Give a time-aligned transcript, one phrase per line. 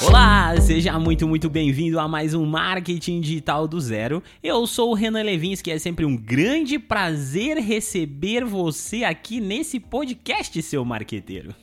[0.00, 0.47] 我吧。
[0.56, 4.22] Seja muito, muito bem-vindo a mais um Marketing Digital do Zero.
[4.42, 9.78] Eu sou o Renan Levins, que é sempre um grande prazer receber você aqui nesse
[9.78, 11.54] podcast, seu marqueteiro.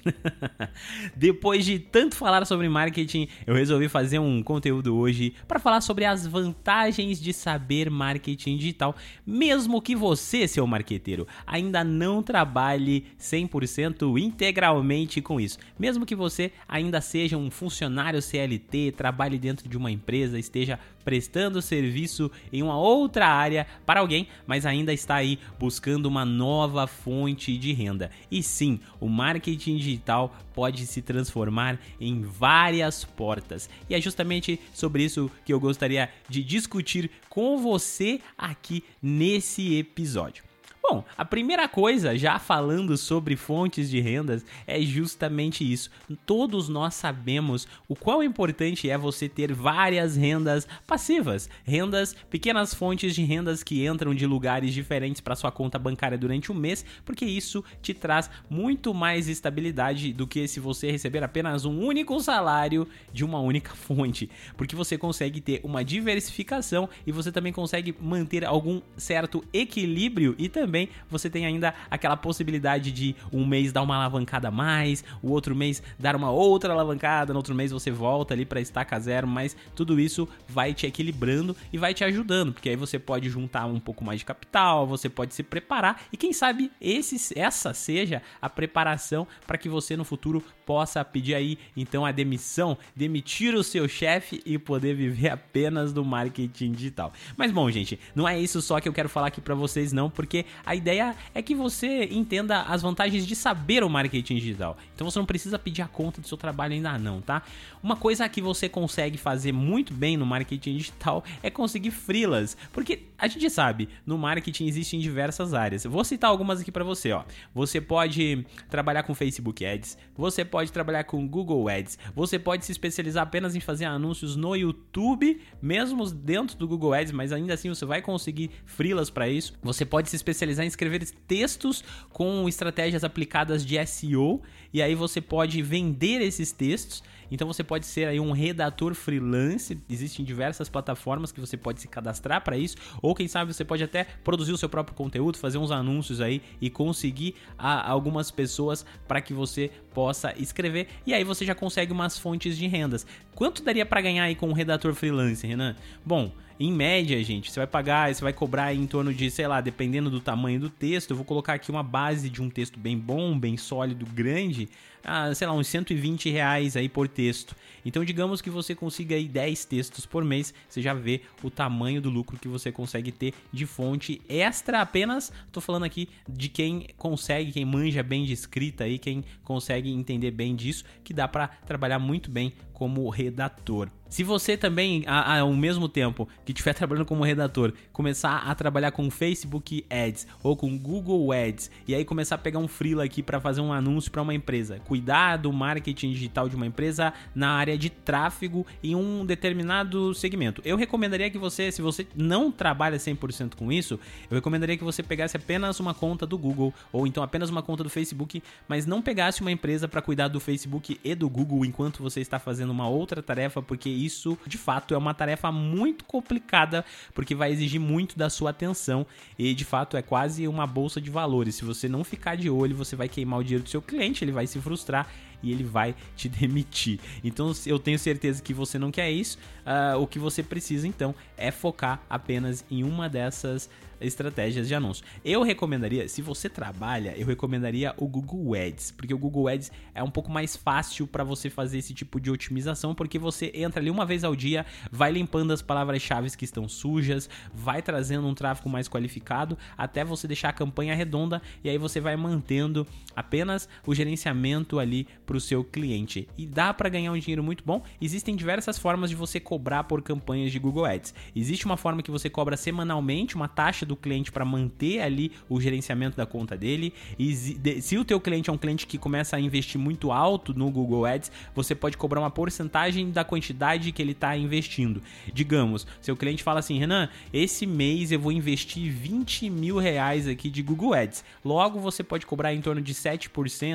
[1.17, 6.05] Depois de tanto falar sobre marketing, eu resolvi fazer um conteúdo hoje para falar sobre
[6.05, 8.95] as vantagens de saber marketing digital,
[9.25, 15.57] mesmo que você, seu marqueteiro, ainda não trabalhe 100% integralmente com isso.
[15.77, 21.61] Mesmo que você ainda seja um funcionário CLT, trabalhe dentro de uma empresa, esteja prestando
[21.61, 27.57] serviço em uma outra área para alguém, mas ainda está aí buscando uma nova fonte
[27.57, 28.09] de renda.
[28.31, 33.69] E sim, o marketing digital pode se transformar em várias portas.
[33.89, 40.54] E é justamente sobre isso que eu gostaria de discutir com você aqui nesse episódio.
[40.87, 45.89] Bom, a primeira coisa, já falando sobre fontes de rendas, é justamente isso.
[46.27, 53.15] Todos nós sabemos o quão importante é você ter várias rendas passivas, rendas, pequenas fontes
[53.15, 57.25] de rendas que entram de lugares diferentes para sua conta bancária durante um mês, porque
[57.25, 62.87] isso te traz muito mais estabilidade do que se você receber apenas um único salário
[63.11, 68.45] de uma única fonte, porque você consegue ter uma diversificação e você também consegue manter
[68.45, 73.81] algum certo equilíbrio e também também você tem ainda aquela possibilidade de um mês dar
[73.81, 77.89] uma alavancada a mais, o outro mês dar uma outra alavancada, no outro mês você
[77.89, 82.51] volta ali para estaca zero, mas tudo isso vai te equilibrando e vai te ajudando,
[82.51, 86.17] porque aí você pode juntar um pouco mais de capital, você pode se preparar e
[86.17, 91.57] quem sabe esse, essa seja a preparação para que você no futuro possa pedir aí
[91.77, 97.13] então a demissão, demitir o seu chefe e poder viver apenas do marketing digital.
[97.37, 100.09] Mas bom, gente, não é isso só que eu quero falar aqui para vocês não,
[100.09, 104.77] porque a ideia é que você entenda as vantagens de saber o marketing digital.
[104.93, 107.43] Então você não precisa pedir a conta do seu trabalho ainda não, tá?
[107.83, 113.03] Uma coisa que você consegue fazer muito bem no marketing digital é conseguir freelas, porque
[113.17, 115.83] a gente sabe, no marketing existem diversas áreas.
[115.83, 117.23] Vou citar algumas aqui para você, ó.
[117.53, 122.71] Você pode trabalhar com Facebook Ads, você pode trabalhar com Google Ads, você pode se
[122.71, 127.69] especializar apenas em fazer anúncios no YouTube, mesmo dentro do Google Ads, mas ainda assim
[127.69, 129.53] você vai conseguir freelas para isso.
[129.61, 134.41] Você pode se especializar em escrever textos com estratégias aplicadas de SEO
[134.73, 137.01] e aí você pode vender esses textos.
[137.31, 141.87] Então você pode ser aí um redator freelance, existem diversas plataformas que você pode se
[141.87, 145.57] cadastrar para isso, ou quem sabe você pode até produzir o seu próprio conteúdo, fazer
[145.57, 150.87] uns anúncios aí e conseguir algumas pessoas para que você possa escrever.
[151.05, 153.05] E aí você já consegue umas fontes de rendas.
[153.33, 155.75] Quanto daria para ganhar aí com um redator freelance, Renan?
[156.05, 159.59] Bom, em média, gente, você vai pagar, você vai cobrar em torno de, sei lá,
[159.59, 162.97] dependendo do tamanho do texto, eu vou colocar aqui uma base de um texto bem
[162.97, 164.69] bom, bem sólido, grande,
[165.05, 167.55] ah, sei lá, uns 120 reais aí por texto.
[167.85, 172.01] Então, digamos que você consiga aí 10 textos por mês, você já vê o tamanho
[172.01, 175.31] do lucro que você consegue ter de fonte extra apenas.
[175.51, 180.31] Tô falando aqui de quem consegue, quem manja bem de escrita aí, quem consegue entender
[180.31, 183.89] bem disso, que dá para trabalhar muito bem como redator.
[184.07, 189.09] Se você também, ao mesmo tempo que estiver trabalhando como redator, começar a trabalhar com
[189.09, 193.41] Facebook Ads ou com Google Ads e aí começar a pegar um freela aqui para
[193.41, 197.77] fazer um anúncio para uma empresa, cuidar do marketing digital de uma empresa na área
[197.77, 200.61] de tráfego em um determinado segmento.
[200.63, 203.99] Eu recomendaria que você, se você não trabalha 100% com isso,
[204.29, 207.83] eu recomendaria que você pegasse apenas uma conta do Google ou então apenas uma conta
[207.83, 212.03] do Facebook, mas não pegasse uma empresa para cuidar do Facebook e do Google enquanto
[212.03, 216.85] você está fazendo uma outra tarefa, porque isso de fato é uma tarefa muito complicada,
[217.13, 219.05] porque vai exigir muito da sua atenção
[219.37, 221.55] e de fato é quase uma bolsa de valores.
[221.55, 224.31] Se você não ficar de olho, você vai queimar o dinheiro do seu cliente, ele
[224.31, 225.07] vai se frustrar
[225.41, 226.99] e ele vai te demitir.
[227.23, 229.37] Então eu tenho certeza que você não quer isso.
[229.65, 233.69] Uh, o que você precisa então é focar apenas em uma dessas
[234.01, 235.05] estratégias de anúncio.
[235.23, 240.03] Eu recomendaria, se você trabalha, eu recomendaria o Google Ads, porque o Google Ads é
[240.03, 243.89] um pouco mais fácil para você fazer esse tipo de otimização, porque você entra ali
[243.89, 248.69] uma vez ao dia, vai limpando as palavras-chave que estão sujas, vai trazendo um tráfego
[248.69, 253.93] mais qualificado, até você deixar a campanha redonda e aí você vai mantendo apenas o
[253.93, 256.27] gerenciamento ali para o seu cliente.
[256.37, 257.83] E dá para ganhar um dinheiro muito bom.
[258.01, 261.13] Existem diversas formas de você cobrar por campanhas de Google Ads.
[261.35, 265.59] Existe uma forma que você cobra semanalmente uma taxa do cliente para manter ali o
[265.61, 266.93] gerenciamento da conta dele.
[267.17, 267.33] E
[267.81, 271.05] se o teu cliente é um cliente que começa a investir muito alto no Google
[271.05, 275.01] Ads, você pode cobrar uma porcentagem da quantidade que ele está investindo.
[275.33, 280.49] Digamos, seu cliente fala assim, Renan, esse mês eu vou investir 20 mil reais aqui
[280.49, 281.23] de Google Ads.
[281.43, 283.29] Logo, você pode cobrar em torno de 7%,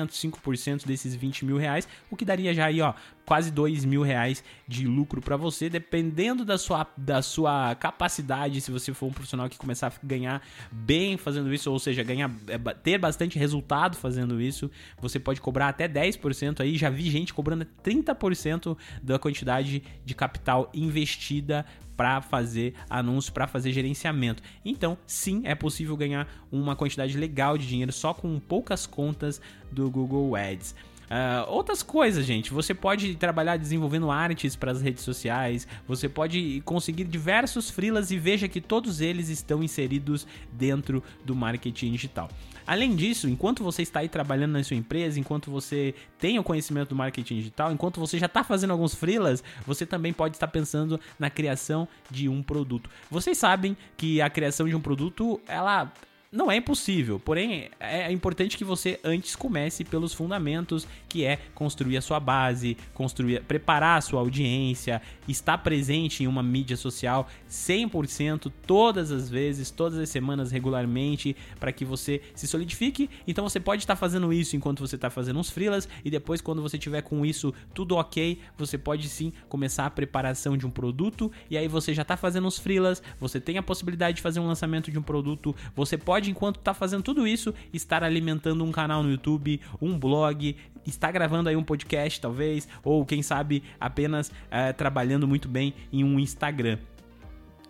[0.09, 2.93] 5% desses 20 20 mil reais, o que daria já aí, ó,
[3.25, 8.71] quase 2 mil reais de lucro para você, dependendo da sua, da sua capacidade, se
[8.71, 10.41] você for um profissional que começar a ganhar
[10.71, 14.69] bem fazendo isso, ou seja, ganhar, é, ter bastante resultado fazendo isso,
[14.99, 20.69] você pode cobrar até 10% aí, já vi gente cobrando 30% da quantidade de capital
[20.73, 21.65] investida
[22.01, 24.41] para fazer anúncio, para fazer gerenciamento.
[24.65, 29.39] Então, sim, é possível ganhar uma quantidade legal de dinheiro só com poucas contas
[29.71, 30.73] do Google Ads.
[31.11, 32.53] Uh, outras coisas, gente.
[32.53, 35.67] Você pode trabalhar desenvolvendo artes para as redes sociais.
[35.85, 41.91] Você pode conseguir diversos freelas e veja que todos eles estão inseridos dentro do marketing
[41.91, 42.29] digital.
[42.65, 46.89] Além disso, enquanto você está aí trabalhando na sua empresa, enquanto você tem o conhecimento
[46.89, 50.97] do marketing digital, enquanto você já está fazendo alguns freelas, você também pode estar pensando
[51.19, 52.89] na criação de um produto.
[53.09, 55.91] Vocês sabem que a criação de um produto, ela
[56.31, 61.97] não é impossível, porém é importante que você antes comece pelos fundamentos, que é construir
[61.97, 68.49] a sua base, construir, preparar a sua audiência, estar presente em uma mídia social 100%
[68.65, 73.09] todas as vezes, todas as semanas regularmente, para que você se solidifique.
[73.27, 76.61] Então você pode estar fazendo isso enquanto você está fazendo uns freelas e depois quando
[76.61, 81.29] você tiver com isso tudo ok, você pode sim começar a preparação de um produto
[81.49, 84.47] e aí você já está fazendo uns freelas, você tem a possibilidade de fazer um
[84.47, 88.71] lançamento de um produto, você pode pode, enquanto tá fazendo tudo isso, estar alimentando um
[88.71, 94.31] canal no YouTube, um blog, estar gravando aí um podcast, talvez, ou quem sabe apenas
[94.51, 96.77] é, trabalhando muito bem em um Instagram.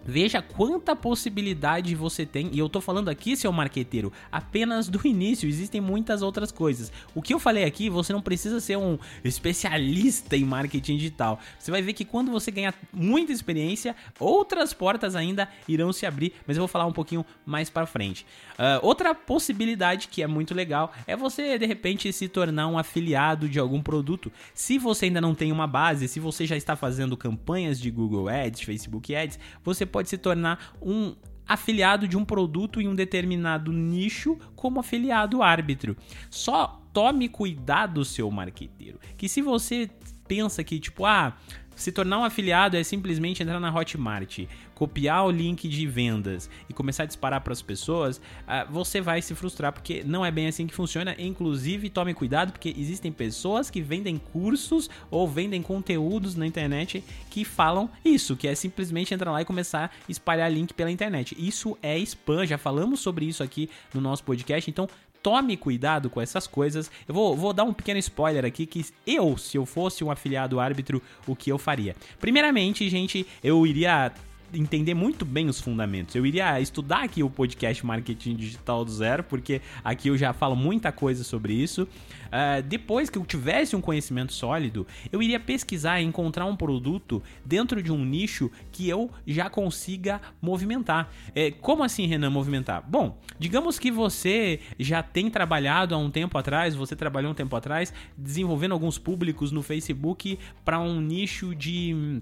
[0.03, 5.47] Veja quanta possibilidade você tem, e eu tô falando aqui, seu marqueteiro, apenas do início,
[5.47, 6.91] existem muitas outras coisas.
[7.13, 11.39] O que eu falei aqui, você não precisa ser um especialista em marketing digital.
[11.59, 16.33] Você vai ver que quando você ganhar muita experiência, outras portas ainda irão se abrir,
[16.47, 18.25] mas eu vou falar um pouquinho mais para frente.
[18.53, 23.47] Uh, outra possibilidade que é muito legal é você de repente se tornar um afiliado
[23.47, 24.31] de algum produto.
[24.53, 28.29] Se você ainda não tem uma base, se você já está fazendo campanhas de Google
[28.29, 31.15] Ads, Facebook Ads, você pode se tornar um
[31.47, 35.97] afiliado de um produto em um determinado nicho como afiliado árbitro.
[36.29, 39.89] Só tome cuidado, seu marqueteiro, que se você
[40.31, 41.35] pensa que tipo, ah,
[41.75, 44.39] se tornar um afiliado é simplesmente entrar na Hotmart,
[44.73, 49.21] copiar o link de vendas e começar a disparar para as pessoas, uh, você vai
[49.21, 51.13] se frustrar porque não é bem assim que funciona.
[51.19, 57.43] Inclusive, tome cuidado porque existem pessoas que vendem cursos ou vendem conteúdos na internet que
[57.43, 61.35] falam isso, que é simplesmente entrar lá e começar a espalhar link pela internet.
[61.37, 64.87] Isso é spam, já falamos sobre isso aqui no nosso podcast, então
[65.21, 66.91] tome cuidado com essas coisas.
[67.07, 70.59] Eu vou, vou dar um pequeno spoiler aqui que eu, se eu fosse um afiliado
[70.59, 71.95] árbitro, o que eu faria.
[72.19, 74.11] Primeiramente, gente, eu iria
[74.53, 76.15] entender muito bem os fundamentos.
[76.15, 80.55] Eu iria estudar aqui o podcast Marketing Digital do Zero, porque aqui eu já falo
[80.55, 81.83] muita coisa sobre isso.
[81.83, 87.21] Uh, depois que eu tivesse um conhecimento sólido, eu iria pesquisar e encontrar um produto
[87.45, 91.09] dentro de um nicho que eu já consiga movimentar.
[91.35, 92.83] É, como assim, Renan, movimentar?
[92.87, 97.55] Bom, digamos que você já tem trabalhado há um tempo atrás, você trabalhou um tempo
[97.55, 102.21] atrás, desenvolvendo alguns públicos no Facebook para um nicho de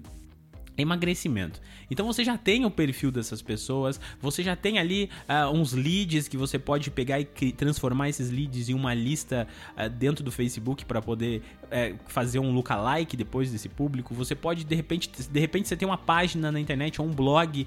[0.80, 1.60] emagrecimento.
[1.90, 6.28] Então você já tem o perfil dessas pessoas, você já tem ali uh, uns leads
[6.28, 9.46] que você pode pegar e transformar esses leads em uma lista
[9.76, 14.14] uh, dentro do Facebook para poder uh, fazer um lookalike depois desse público.
[14.14, 17.66] Você pode de repente, de repente você tem uma página na internet ou um blog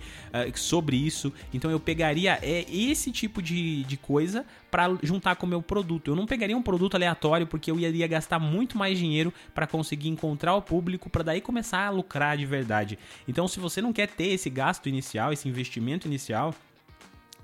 [0.56, 1.34] sobre isso.
[1.54, 6.10] Então eu pegaria é, esse tipo de, de coisa para juntar com o meu produto.
[6.10, 10.10] Eu não pegaria um produto aleatório porque eu iria gastar muito mais dinheiro para conseguir
[10.10, 12.98] encontrar o público para daí começar a lucrar de verdade.
[13.28, 16.54] Então, se você não quer ter esse gasto inicial, esse investimento inicial,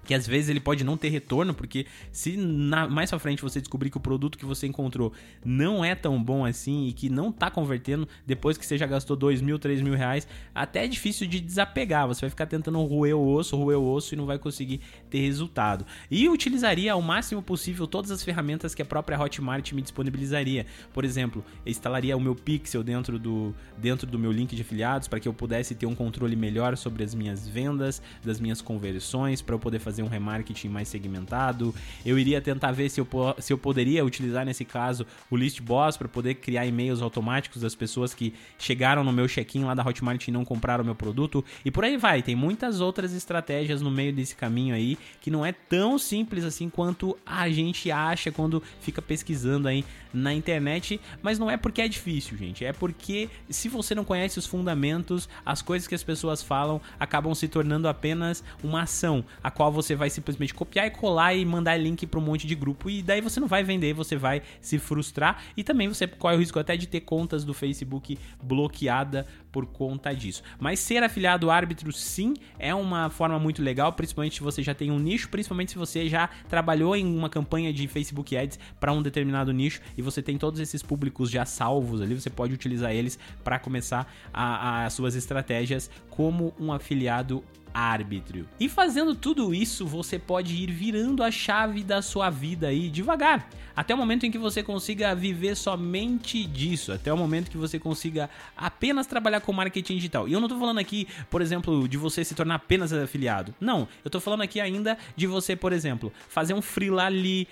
[0.03, 3.59] que às vezes ele pode não ter retorno, porque se na, mais pra frente você
[3.59, 5.13] descobrir que o produto que você encontrou
[5.45, 9.15] não é tão bom assim e que não tá convertendo depois que você já gastou
[9.15, 12.07] dois mil, três mil reais, até é difícil de desapegar.
[12.07, 15.19] Você vai ficar tentando roer o osso, roer o osso e não vai conseguir ter
[15.19, 15.85] resultado.
[16.09, 20.65] E utilizaria ao máximo possível todas as ferramentas que a própria Hotmart me disponibilizaria.
[20.91, 25.19] Por exemplo, instalaria o meu Pixel dentro do, dentro do meu link de afiliados para
[25.19, 29.55] que eu pudesse ter um controle melhor sobre as minhas vendas, das minhas conversões, para
[29.55, 31.73] eu poder fazer fazer um remarketing mais segmentado.
[32.05, 33.07] Eu iria tentar ver se eu,
[33.39, 37.73] se eu poderia utilizar nesse caso o List Boss para poder criar e-mails automáticos das
[37.73, 41.43] pessoas que chegaram no meu check-in lá da Hotmart e não compraram o meu produto.
[41.65, 45.43] E por aí vai, tem muitas outras estratégias no meio desse caminho aí que não
[45.43, 51.37] é tão simples assim quanto a gente acha quando fica pesquisando aí na internet, mas
[51.37, 55.61] não é porque é difícil, gente, é porque se você não conhece os fundamentos, as
[55.61, 60.09] coisas que as pessoas falam acabam se tornando apenas uma ação a qual você vai
[60.09, 62.89] simplesmente copiar e colar e mandar link para um monte de grupo.
[62.89, 65.43] E daí você não vai vender, você vai se frustrar.
[65.55, 70.13] E também você corre o risco até de ter contas do Facebook bloqueada por conta
[70.13, 70.43] disso.
[70.59, 74.91] Mas ser afiliado árbitro sim é uma forma muito legal, principalmente se você já tem
[74.91, 79.01] um nicho, principalmente se você já trabalhou em uma campanha de Facebook Ads para um
[79.01, 83.17] determinado nicho e você tem todos esses públicos já salvos ali, você pode utilizar eles
[83.43, 88.47] para começar as suas estratégias como um afiliado árbitro.
[88.59, 93.47] E fazendo tudo isso, você pode ir virando a chave da sua vida aí devagar,
[93.75, 97.79] até o momento em que você consiga viver somente disso, até o momento que você
[97.79, 100.27] consiga apenas trabalhar com marketing digital.
[100.27, 103.53] E eu não tô falando aqui, por exemplo, de você se tornar apenas afiliado.
[103.59, 107.47] Não, eu tô falando aqui ainda de você, por exemplo, fazer um freela ali,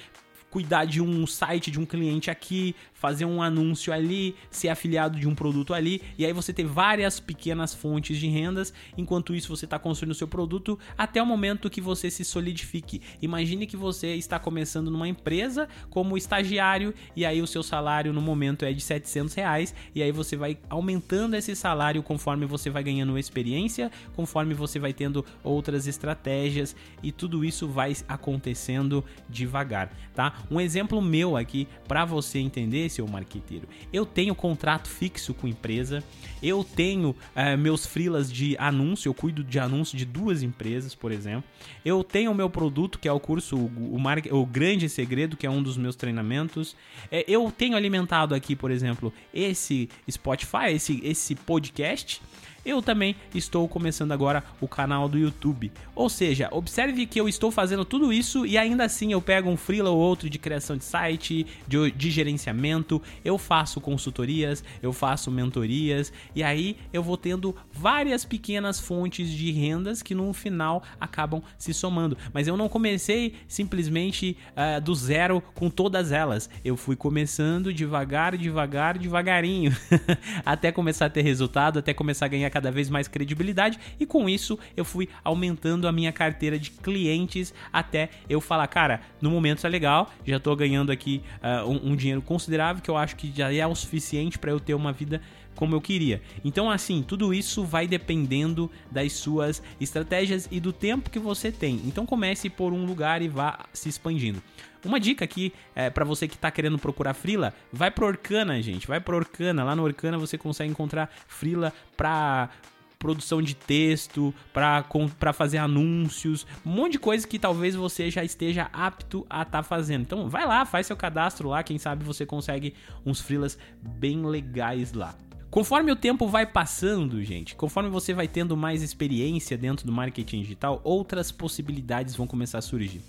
[0.49, 5.27] cuidar de um site de um cliente aqui, fazer um anúncio ali, ser afiliado de
[5.27, 9.65] um produto ali, e aí você ter várias pequenas fontes de rendas, enquanto isso você
[9.65, 13.01] está construindo o seu produto até o momento que você se solidifique.
[13.21, 18.21] Imagine que você está começando numa empresa como estagiário e aí o seu salário no
[18.21, 22.83] momento é de 700 reais e aí você vai aumentando esse salário conforme você vai
[22.83, 30.33] ganhando experiência, conforme você vai tendo outras estratégias e tudo isso vai acontecendo devagar, tá?
[30.49, 33.67] Um exemplo meu aqui para você entender seu marqueteiro.
[33.91, 36.03] Eu tenho contrato fixo com empresa,
[36.41, 41.11] eu tenho uh, meus freelas de anúncio, eu cuido de anúncio de duas empresas, por
[41.11, 41.43] exemplo.
[41.83, 45.37] Eu tenho o meu produto, que é o curso, o, o, Mar o Grande Segredo,
[45.37, 46.75] que é um dos meus treinamentos.
[47.11, 52.21] É, eu tenho alimentado aqui, por exemplo, esse Spotify, esse, esse podcast
[52.67, 55.71] eu também estou começando agora o canal do YouTube.
[55.95, 59.55] Ou seja, observe que eu estou fazendo tudo isso e ainda assim eu pego um
[59.55, 65.31] freela ou outro de criação de site, de, de gerenciamento, eu faço consultorias, eu faço
[65.31, 71.41] mentorias e aí eu vou tendo várias pequenas fontes de rendas que no final acabam
[71.57, 72.17] se somando.
[72.33, 76.49] Mas eu não comecei simplesmente uh, do zero com todas elas.
[76.65, 79.73] Eu fui começando devagar, devagar, devagarinho,
[80.45, 84.27] até começar a ter resultado, até começar a ganhar cada vez mais credibilidade e com
[84.27, 89.65] isso eu fui aumentando a minha carteira de clientes até eu falar, cara, no momento
[89.65, 93.31] é legal, já tô ganhando aqui uh, um, um dinheiro considerável que eu acho que
[93.35, 95.21] já é o suficiente para eu ter uma vida
[95.55, 96.21] como eu queria.
[96.45, 101.81] Então, assim, tudo isso vai dependendo das suas estratégias e do tempo que você tem.
[101.85, 104.41] Então, comece por um lugar e vá se expandindo.
[104.87, 108.87] Uma dica aqui é, para você que está querendo procurar frila, vai pro Orkana, gente.
[108.87, 109.65] Vai pro Orkana.
[109.65, 112.49] Lá no Orkana você consegue encontrar frila para
[112.97, 118.69] produção de texto, para fazer anúncios, um monte de coisa que talvez você já esteja
[118.73, 120.01] apto a estar tá fazendo.
[120.01, 122.73] Então vai lá, faz seu cadastro lá, quem sabe você consegue
[123.05, 125.13] uns frilas bem legais lá.
[125.51, 130.41] Conforme o tempo vai passando, gente, conforme você vai tendo mais experiência dentro do marketing
[130.41, 133.01] digital, outras possibilidades vão começar a surgir.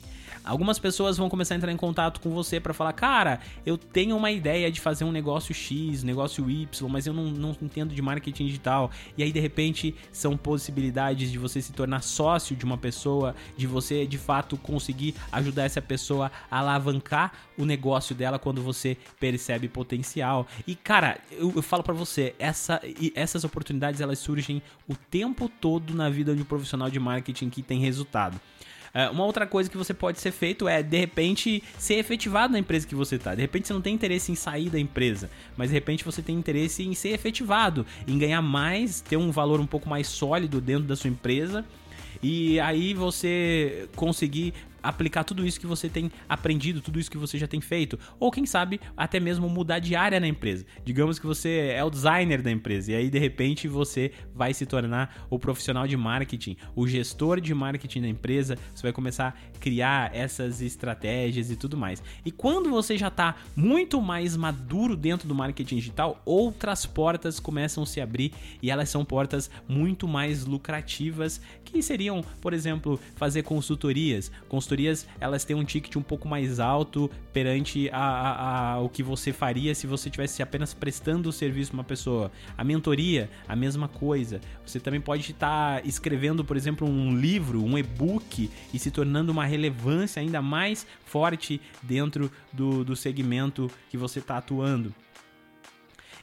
[0.49, 4.17] Algumas pessoas vão começar a entrar em contato com você para falar: Cara, eu tenho
[4.17, 8.01] uma ideia de fazer um negócio X, negócio Y, mas eu não, não entendo de
[8.01, 8.91] marketing digital.
[9.17, 13.67] E aí, de repente, são possibilidades de você se tornar sócio de uma pessoa, de
[13.67, 19.69] você de fato conseguir ajudar essa pessoa a alavancar o negócio dela quando você percebe
[19.69, 20.47] potencial.
[20.67, 22.81] E, cara, eu, eu falo para você: essa,
[23.15, 27.61] essas oportunidades elas surgem o tempo todo na vida de um profissional de marketing que
[27.63, 28.41] tem resultado.
[28.93, 32.59] É, uma outra coisa que você pode ser feito é, de repente, ser efetivado na
[32.59, 33.35] empresa que você está.
[33.35, 36.37] De repente você não tem interesse em sair da empresa, mas de repente você tem
[36.37, 40.85] interesse em ser efetivado, em ganhar mais, ter um valor um pouco mais sólido dentro
[40.85, 41.65] da sua empresa.
[42.23, 44.53] E aí você conseguir
[44.89, 48.31] aplicar tudo isso que você tem aprendido, tudo isso que você já tem feito, ou
[48.31, 50.65] quem sabe até mesmo mudar de área na empresa.
[50.85, 54.65] Digamos que você é o designer da empresa e aí de repente você vai se
[54.65, 59.59] tornar o profissional de marketing, o gestor de marketing da empresa, você vai começar a
[59.59, 62.03] criar essas estratégias e tudo mais.
[62.25, 67.83] E quando você já está muito mais maduro dentro do marketing digital, outras portas começam
[67.83, 73.43] a se abrir e elas são portas muito mais lucrativas, que seriam, por exemplo, fazer
[73.43, 78.81] consultorias, consultorias consultorias elas têm um ticket um pouco mais alto perante a, a, a
[78.81, 82.31] o que você faria se você tivesse apenas prestando o serviço uma pessoa.
[82.57, 84.41] A mentoria, a mesma coisa.
[84.65, 89.45] Você também pode estar escrevendo, por exemplo, um livro, um e-book e se tornando uma
[89.45, 94.95] relevância ainda mais forte dentro do, do segmento que você está atuando.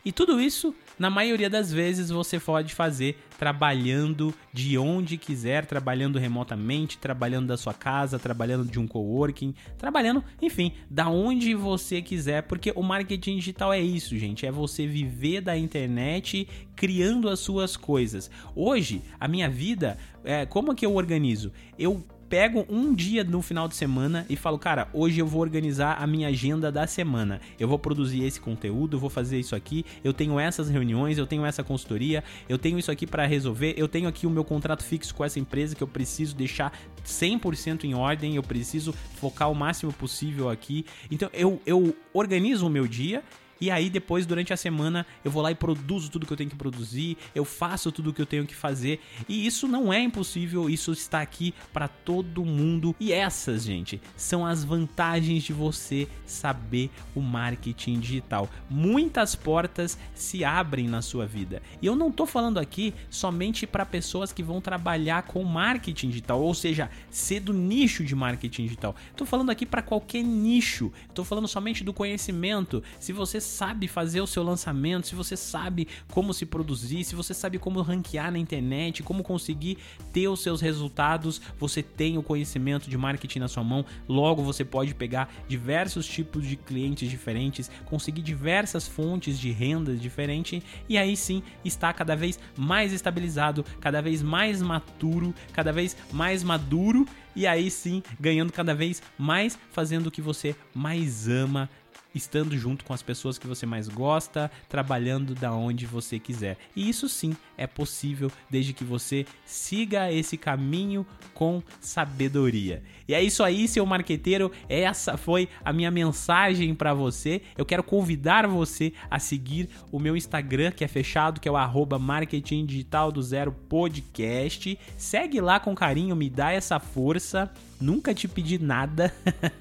[0.05, 6.19] E tudo isso na maioria das vezes você pode fazer trabalhando de onde quiser, trabalhando
[6.19, 12.43] remotamente, trabalhando da sua casa, trabalhando de um coworking, trabalhando, enfim, da onde você quiser,
[12.43, 17.75] porque o marketing digital é isso, gente, é você viver da internet criando as suas
[17.75, 18.29] coisas.
[18.55, 21.51] Hoje, a minha vida, é, como é que eu organizo?
[21.77, 26.01] Eu pego um dia no final de semana e falo, cara, hoje eu vou organizar
[26.01, 27.39] a minha agenda da semana.
[27.59, 31.27] Eu vou produzir esse conteúdo, eu vou fazer isso aqui, eu tenho essas reuniões, eu
[31.27, 34.83] tenho essa consultoria, eu tenho isso aqui para resolver, eu tenho aqui o meu contrato
[34.83, 39.55] fixo com essa empresa que eu preciso deixar 100% em ordem, eu preciso focar o
[39.55, 40.85] máximo possível aqui.
[41.11, 43.23] Então eu, eu organizo o meu dia
[43.59, 46.49] e aí depois, durante a semana, eu vou lá e produzo tudo que eu tenho
[46.49, 48.99] que produzir, eu faço tudo que eu tenho que fazer.
[49.27, 52.95] E isso não é impossível, isso está aqui para todo mundo.
[52.99, 58.49] E essas, gente, são as vantagens de você saber o marketing digital.
[58.69, 61.61] Muitas portas se abrem na sua vida.
[61.81, 66.41] E eu não estou falando aqui somente para pessoas que vão trabalhar com marketing digital,
[66.41, 68.95] ou seja, ser do nicho de marketing digital.
[69.11, 70.91] Estou falando aqui para qualquer nicho.
[71.07, 72.83] Estou falando somente do conhecimento.
[72.99, 77.33] Se você sabe fazer o seu lançamento, se você sabe como se produzir, se você
[77.33, 79.77] sabe como ranquear na internet, como conseguir
[80.11, 84.65] ter os seus resultados, você tem o conhecimento de marketing na sua mão, logo você
[84.65, 91.15] pode pegar diversos tipos de clientes diferentes, conseguir diversas fontes de renda diferentes e aí
[91.15, 97.45] sim está cada vez mais estabilizado, cada vez mais maturo, cada vez mais maduro e
[97.45, 101.69] aí sim ganhando cada vez mais, fazendo o que você mais ama
[102.15, 106.57] estando junto com as pessoas que você mais gosta, trabalhando da onde você quiser.
[106.75, 112.81] E isso sim é possível desde que você siga esse caminho com sabedoria.
[113.07, 114.51] E é isso aí, seu marqueteiro.
[114.67, 117.41] Essa foi a minha mensagem para você.
[117.57, 121.57] Eu quero convidar você a seguir o meu Instagram, que é fechado, que é o
[121.57, 124.79] arroba marketing digital do zero podcast.
[124.97, 127.51] Segue lá com carinho, me dá essa força.
[127.79, 129.13] Nunca te pedi nada.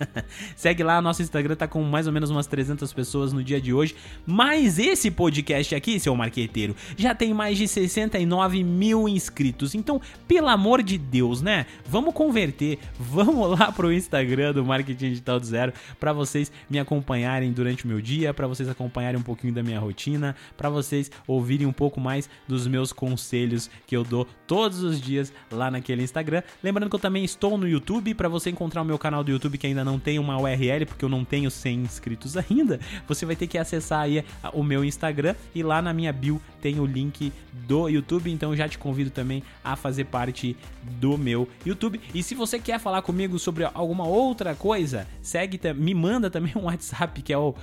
[0.57, 3.73] Segue lá, nosso Instagram tá com mais ou menos umas 300 pessoas no dia de
[3.73, 3.95] hoje.
[4.27, 9.75] Mas esse podcast aqui, seu marqueteiro, já tem mais de 69 mil inscritos.
[9.75, 11.67] Então, pelo amor de Deus, né?
[11.87, 17.53] Vamos converter, vamos lá pro Instagram do Marketing Digital do Zero para vocês me acompanharem
[17.53, 21.67] durante o meu dia, para vocês acompanharem um pouquinho da minha rotina, para vocês ouvirem
[21.67, 26.43] um pouco mais dos meus conselhos que eu dou todos os dias lá naquele Instagram.
[26.63, 29.59] Lembrando que eu também estou no YouTube, para você encontrar o meu canal do YouTube
[29.59, 33.37] que ainda não tem uma URL, porque eu não tenho 100 inscritos ainda, você vai
[33.37, 37.33] ter que acessar aí o meu Instagram e lá na minha bio tem o link
[37.67, 40.57] do YouTube, então já te convido também a fazer parte
[40.99, 42.01] do meu YouTube.
[42.15, 46.65] E se você quer falar comigo sobre alguma outra coisa, segue, me manda também um
[46.65, 47.55] WhatsApp que é o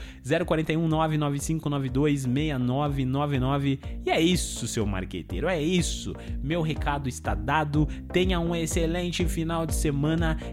[0.46, 3.80] 041 99592 6999.
[4.06, 6.14] E é isso, seu marqueteiro, é isso.
[6.44, 7.88] Meu recado está dado.
[8.12, 9.74] Tenha um excelente final de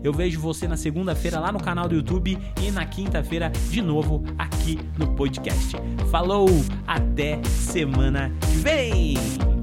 [0.03, 4.23] Eu vejo você na segunda-feira lá no canal do YouTube e na quinta-feira de novo
[4.39, 5.77] aqui no podcast.
[6.11, 6.49] Falou,
[6.87, 9.58] até semana que vem!